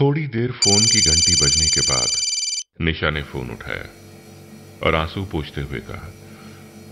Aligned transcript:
थोड़ी 0.00 0.26
देर 0.26 0.52
फ़ोन 0.52 0.78
की 0.78 1.00
घंटी 1.00 1.34
बजने 1.34 1.68
के 1.68 1.80
बाद 1.80 2.08
निशा 2.80 3.10
ने 3.10 3.22
फ़ोन 3.22 3.50
उठाया 3.50 3.84
और 4.86 4.94
आँसू 4.94 5.24
पूछते 5.24 5.60
हुए 5.60 5.78
कहा, 5.78 6.12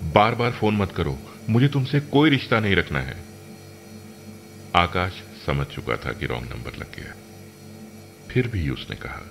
बार 0.05 0.35
बार 0.35 0.53
फ़ोन 0.53 0.77
मत 0.77 0.93
करो, 0.93 1.19
मुझे 1.51 1.69
तुमसे 1.69 2.01
कोई 2.01 2.31
रिश्ता 2.31 2.61
नहीं 2.61 2.77
रखना 2.77 3.01
है। 3.01 3.17
आकाश 4.77 5.13
समझ 5.47 5.67
चुका 5.67 5.97
था 5.97 6.13
कि 6.13 6.27
रॉन्ग 6.27 6.45
नंबर 6.45 6.73
लग 6.73 6.97
गया। 6.97 7.15
फिर 8.31 8.49
भी 8.49 8.71
उसने 8.71 8.97
कहा, 8.97 9.23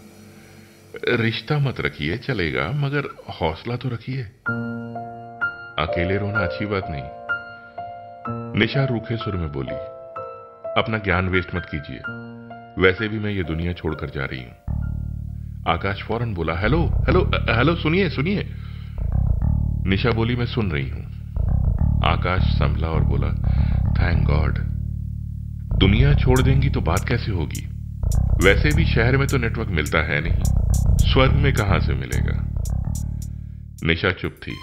रिश्ता 1.10 1.60
मत 1.60 1.80
रखिए, 1.80 2.18
चलेगा, 2.18 2.72
मगर 2.72 3.06
हौसला 3.42 3.76
तो 3.76 3.90
रखिए। 3.90 4.24
अकेले 5.80 6.18
रोना 6.18 6.40
अच्छी 6.40 6.66
बात 6.66 6.84
नहीं। 6.90 7.04
निशा 8.60 8.86
रूखे 8.86 9.18
सुर 9.18 9.36
में 9.36 9.52
बोली, 9.52 9.76
अपना 10.82 10.98
ज्ञान 10.98 11.30
वेस्ट 11.30 11.56
मत 11.56 11.66
कीजिए। 11.72 12.25
वैसे 12.80 13.08
भी 13.08 13.20
मैं 13.20 13.32
ये 13.32 13.44
दुनिया 13.44 13.74
छोड़कर 13.74 14.10
जा 14.10 14.26
रही 14.26 14.40
हूँ। 14.40 14.52
आकाश 15.68 16.02
फ़ौरन 16.04 16.34
बोला, 16.34 16.56
हेलो 16.60 16.80
हेलो 17.08 17.22
हेलो, 17.50 17.76
सुनिए 17.76 18.10
सुनिए। 18.10 18.46
निशा 19.90 20.12
बोली, 20.12 20.36
मैं 20.36 20.46
सुन 20.46 20.72
रही 20.72 20.90
हूँ। 20.90 21.04
आकाश 22.06 22.42
संभला 22.54 22.88
और 22.88 23.04
बोला, 23.04 23.28
थैंक 23.92 24.26
गॉड, 24.28 24.58
दुनिया 25.80 26.14
छोड़ 26.16 26.42
देंगी 26.42 26.70
तो 26.70 26.82
बात 26.82 27.08
कैसे 27.08 27.32
होगी? 27.32 27.66
वैसे 28.44 28.76
भी 28.76 28.86
शहर 28.86 29.18
में 29.18 29.28
तो 29.28 29.38
नेटवर्क 29.38 29.70
मिलता 29.70 30.02
है 30.04 30.20
नहीं, 30.22 30.44
स्वर्ग 31.04 31.34
में 31.34 31.54
कहाँ 31.54 31.80
से 31.80 31.94
मिलेगा? 31.94 32.38
निशा 33.84 34.12
चुप 34.12 34.36
थी। 34.44 34.56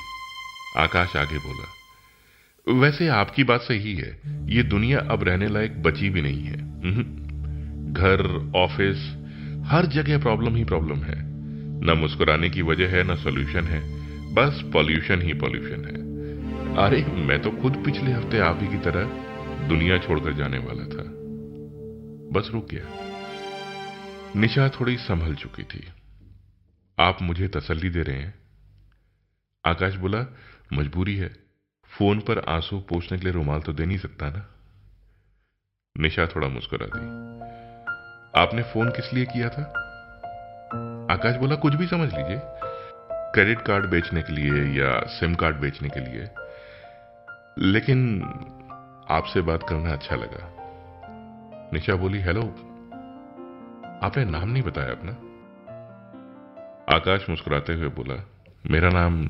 आकाश 0.78 1.16
आगे 1.16 1.38
बोला, 1.38 2.80
वैसे 2.80 3.08
आपकी 3.14 3.44
बात 3.44 3.60
सही 3.60 3.94
है, 3.96 4.16
ये 4.48 4.62
दुनिया 4.64 4.98
अब 5.10 5.22
रहने 5.22 5.48
लायक 5.48 5.82
बची 5.82 6.10
भी 6.10 6.22
नहीं 6.22 6.44
है। 6.44 7.20
घर 7.92 8.52
ऑफ़िस 8.56 8.96
हर 9.66 9.86
जगह 9.86 10.18
प्रॉब्लम 10.18 10.56
ही 10.56 10.64
प्रॉब्लम 10.64 10.98
है। 10.98 11.22
न 11.84 11.90
मुस्कुराने 11.98 12.50
की 12.50 12.62
वजह 12.62 12.88
है, 12.88 13.12
न 13.12 13.16
सोल्यूशन 13.16 13.64
है। 13.64 14.02
बस 14.34 14.62
पॉल्यूशन 14.72 15.22
ही 15.22 15.34
पॉल्यूशन 15.34 15.84
है। 15.84 16.02
अरे, 16.76 17.04
मैं 17.04 17.42
तो 17.42 17.50
खुद 17.50 17.76
पिछले 17.76 18.12
हफ़्ते 18.12 18.38
आप 18.38 18.58
ही 18.62 18.68
की 18.68 18.78
तरह 18.78 19.04
दुनिया 19.68 19.98
छोड़कर 19.98 20.32
जाने 20.32 20.58
वाला 20.58 20.82
था। 20.82 21.04
बस 22.32 22.50
रुक 22.52 22.68
गया। 22.70 22.84
निशा 24.36 24.68
थोड़ी 24.68 24.96
संभल 24.96 25.34
चुकी 25.34 25.62
थी। 25.62 25.86
आप 27.00 27.18
मुझे 27.22 27.48
तसल्ली 27.48 27.90
दे 27.90 28.02
रहे 28.02 28.16
हैं? 28.16 28.34
आकाश 29.66 29.94
बोला, 29.94 30.26
मजबूरी 30.72 31.16
है। 31.16 31.36
फ़ोन 31.98 32.20
पर 32.20 32.38
आँसू 32.38 32.80
पोछने 32.80 33.18
के 33.18 33.24
लिए 33.24 33.32
रुमाल 33.32 33.60
तो 33.60 33.72
दे 33.72 33.86
नहीं 33.86 33.98
सकता 33.98 34.30
ना? 34.30 34.48
निशा 35.98 36.26
थोड़ा 36.26 36.48
मुस्कुरा 36.48 36.86
दी 36.86 37.32
आपने 38.36 38.62
फ़ोन 38.62 38.90
किस 38.90 39.14
लिए 39.14 39.24
किया 39.24 39.48
था? 39.48 39.62
आकाश 41.10 41.36
बोला, 41.36 41.56
कुछ 41.56 41.74
भी 41.74 41.86
समझ 41.86 42.14
लीजिए। 42.14 42.40
क्रेडिट 43.12 43.62
कार्ड 43.62 43.86
बेचने 43.86 44.22
के 44.22 44.32
लिए 44.32 44.82
या 44.82 45.00
सिम 45.00 45.34
कार्ड 45.34 45.56
बेचने 45.56 45.88
के 45.88 46.00
लिए। 46.00 46.28
लेकिन 47.58 48.22
आपसे 49.10 49.40
बात 49.40 49.62
करना 49.68 49.92
अच्छा 49.92 50.16
लगा। 50.16 50.56
निशा 51.72 51.94
बोली, 51.94 52.20
हेलो, 52.20 52.42
आपने 54.02 54.24
नाम 54.24 54.48
नहीं 54.48 54.62
बताया 54.62 54.90
अपना? 54.90 55.12
आकाश 56.96 57.26
मुस्कुराते 57.30 57.74
हुए 57.74 57.88
बोला, 57.88 58.30
मेरा 58.66 58.88
नाम 58.88 59.28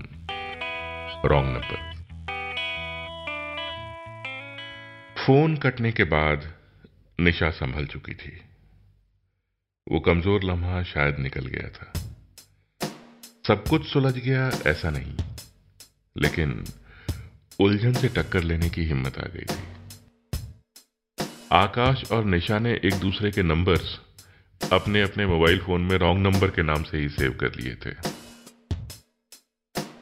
रॉन्ग 1.25 1.49
नंबर। 1.49 1.93
फ़ोन 5.27 5.57
कटने 5.57 5.93
के 5.93 6.05
बाद 6.05 6.53
निशा 7.21 7.51
संभल 7.51 7.87
चुकी 7.87 8.15
थी। 8.15 8.52
वो 9.91 10.01
कमज़ोर 10.01 10.45
लम्हा 10.45 10.83
शायद 10.83 11.19
निकल 11.19 11.47
गया 11.47 11.69
था। 11.69 11.93
सब 13.47 13.65
कुछ 13.69 13.93
सुलझ 13.93 14.15
गया 14.15 14.51
ऐसा 14.67 14.91
नहीं। 14.91 15.17
लेकिन 16.17 16.65
उलझन 17.61 17.93
से 17.93 18.09
टक्कर 18.09 18.43
लेने 18.43 18.71
की 18.71 18.85
हिम्मत 18.85 19.19
आ 19.19 19.23
गई 19.23 19.45
थी। 19.45 19.65
आकाश 21.53 22.13
और 22.13 22.25
निशा 22.25 22.59
ने 22.59 22.73
एक 22.85 22.95
दूसरे 22.95 23.31
के 23.31 23.43
नंबर्स 23.43 24.01
अपने 24.73 25.03
अपने 25.03 25.27
मोबाइल 25.27 25.59
फ़ोन 25.59 25.81
में 25.81 25.99
रॉन्ग 25.99 26.27
नंबर 26.27 26.51
के 26.51 26.63
नाम 26.63 26.83
से 26.83 26.99
ही 26.99 27.09
सेव 27.09 27.39
कर 27.41 27.55
लिए 27.55 27.75
थे। 27.87 28.23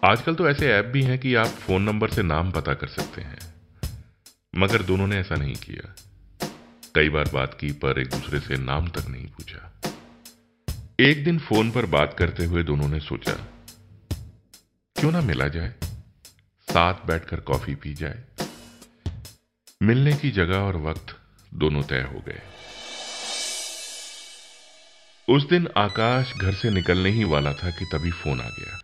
आजकल 0.04 0.34
तो 0.34 0.48
ऐसे 0.48 0.72
ऐप 0.72 0.84
भी 0.84 1.02
हैं 1.02 1.18
कि 1.18 1.34
आप 1.34 1.46
फ़ोन 1.46 1.82
नंबर 1.82 2.10
से 2.10 2.22
नाम 2.22 2.50
पता 2.50 2.74
कर 2.74 2.86
सकते 2.86 3.20
हैं। 3.20 3.38
मगर 4.56 4.82
दोनों 4.82 5.06
ने 5.06 5.16
ऐसा 5.16 5.34
नहीं 5.34 5.54
किया। 5.54 5.94
कई 6.94 7.08
बार 7.08 7.30
बात 7.34 7.56
की, 7.60 7.72
पर 7.72 8.00
एक 8.00 8.08
दूसरे 8.08 8.40
से 8.40 8.56
नाम 8.56 8.88
तक 8.88 9.08
नहीं 9.08 9.26
पूछा। 9.26 9.80
एक 11.00 11.24
दिन 11.24 11.38
फ़ोन 11.38 11.70
पर 11.70 11.86
बात 11.86 12.14
करते 12.18 12.44
हुए 12.44 12.62
दोनों 12.62 12.88
ने 12.88 13.00
सोचा, 13.00 13.32
क्यों 14.96 15.12
ना 15.12 15.20
मिला 15.20 15.48
जाए? 15.48 15.74
साथ 16.70 16.94
बैठकर 17.06 17.40
कॉफ़ी 17.40 17.74
पी 17.74 17.94
जाए। 17.94 18.24
मिलने 19.82 20.12
की 20.12 20.30
जगह 20.30 20.58
और 20.58 20.76
वक्त 20.76 21.16
दोनों 21.54 21.82
तय 21.82 22.00
हो 22.00 22.20
गए। 22.20 22.40
उस 25.28 25.48
दिन 25.48 25.68
आकाश 25.76 26.32
घर 26.34 26.54
से 26.54 26.70
निकलने 26.70 27.10
ही 27.10 27.24
वाला 27.24 27.52
था 27.52 27.70
कि 27.70 27.84
तभी 27.84 28.10
फ़ोन 28.10 28.40
आ 28.40 28.48
गया। 28.48 28.78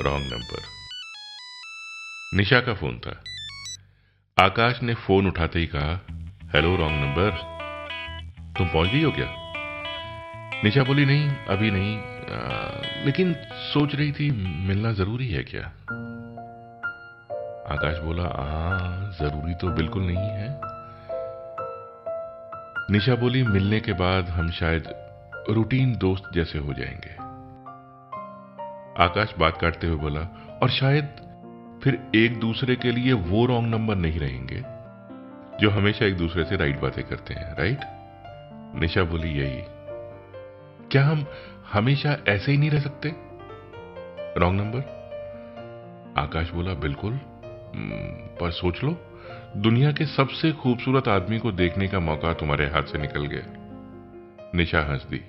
रॉन्ग 0.00 0.32
नंबर। 0.32 0.62
निशा 2.36 2.60
का 2.60 2.74
फ़ोन 2.74 2.98
था। 2.98 3.24
आकाश 4.38 4.82
ने 4.82 4.94
फ़ोन 4.94 5.26
उठाते 5.26 5.58
ही 5.58 5.66
कहा 5.66 6.06
हेलो 6.54 6.76
रॉन्ग 6.76 7.04
नंबर 7.04 7.30
तुम 8.58 8.68
पहुँच 8.68 8.88
गई 8.88 9.02
हो 9.02 9.10
क्या? 9.10 9.26
निशा 10.64 10.84
बोली 10.84 11.04
नहीं 11.04 11.30
अभी 11.30 11.70
नहीं। 11.70 11.98
आ, 11.98 12.70
लेकिन 13.04 13.34
सोच 13.50 13.94
रही 13.94 14.12
थी 14.12 14.30
मिलना 14.68 14.92
ज़रूरी 14.92 15.28
है 15.28 15.42
क्या? 15.42 15.62
आकाश 17.74 17.98
बोला 17.98 18.22
हाँ 18.22 19.10
ज़रूरी 19.12 19.54
तो 19.54 19.68
बिल्कुल 19.68 20.02
नहीं 20.02 20.16
है। 20.16 20.60
निशा 22.90 23.14
बोली 23.14 23.42
मिलने 23.42 23.80
के 23.80 23.92
बाद 23.92 24.28
हम 24.28 24.50
शायद 24.50 24.84
रूटीन 25.50 25.96
दोस्त 25.96 26.24
जैसे 26.34 26.58
हो 26.58 26.72
जाएँगे। 26.72 27.14
आकाश 29.04 29.34
बात 29.38 29.58
काटते 29.60 29.86
हुए 29.86 29.96
बोला 29.96 30.20
और 30.62 30.70
शायद 30.70 31.04
फिर 31.84 32.10
एक 32.14 32.40
दूसरे 32.40 32.76
के 32.76 32.90
लिए 32.90 33.12
वो 33.12 33.46
रॉन्ग 33.46 33.74
नंबर 33.74 33.94
नहीं 33.94 34.20
रहेंगे। 34.20 34.77
जो 35.60 35.70
हमेशा 35.70 36.06
एक 36.06 36.16
दूसरे 36.16 36.44
से 36.44 36.56
राइट 36.56 36.80
बातें 36.80 37.04
करते 37.04 37.34
हैं 37.34 37.56
राइट 37.56 37.80
निशा 38.80 39.02
बोली 39.02 39.28
यही। 39.28 39.62
क्या 40.90 41.06
हम 41.06 41.26
हमेशा 41.72 42.24
ऐसे 42.28 42.52
ही 42.52 42.58
नहीं 42.58 42.70
रह 42.70 42.80
सकते? 42.80 43.08
रॉन्ग 44.40 44.60
नंबर 44.60 44.98
आकाश 46.18 46.50
बोला 46.50 46.74
बिल्कुल। 46.74 47.12
हम्म, 47.12 47.92
पर 48.40 48.50
सोच 48.50 48.84
लो 48.84 49.18
दुनिया 49.56 49.92
के 49.92 50.06
सबसे 50.06 50.52
खूबसूरत 50.52 51.08
आदमी 51.08 51.38
को 51.38 51.52
देखने 51.52 51.88
का 51.88 52.00
मौका 52.00 52.32
तुम्हारे 52.32 52.66
हाथ 52.66 52.82
से 52.82 52.98
निकल 52.98 53.26
गया 53.26 53.42
निशा 54.54 54.80
हंस 54.80 55.06
दी। 55.06 55.20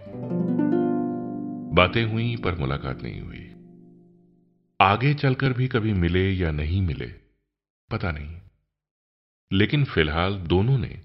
बातें 1.76 2.06
हुई 2.06 2.36
पर 2.36 2.56
मुलाकात 2.56 3.02
नहीं 3.02 3.22
हुई। 3.22 3.56
आगे 4.82 5.14
चलकर 5.14 5.54
भी 5.54 5.68
कभी 5.68 5.94
मिले 5.94 6.32
या 6.32 6.52
नहीं 6.52 6.82
मिले 6.82 7.08
पता 7.92 8.12
नहीं। 8.12 8.36
लेकिन 9.52 9.86
फ़िलहाल 9.86 10.36
दोनों 10.36 10.78
ने 10.78 11.02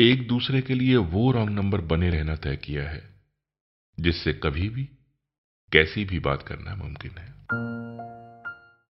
एक 0.00 0.28
दूसरे 0.28 0.62
के 0.62 0.74
लिए 0.74 0.96
वो 0.96 1.32
रॉन्ग 1.32 1.50
नंबर 1.50 1.80
बने 1.80 2.10
रहना 2.10 2.36
तय 2.36 2.56
किया 2.56 2.90
है, 2.90 3.20
जिससे 4.00 4.32
कभी 4.32 4.68
भी, 4.68 4.88
कैसी 5.72 6.04
भी 6.04 6.18
बात 6.18 6.42
करना 6.42 6.74
मुमकिन 6.74 7.18
है। 7.18 7.35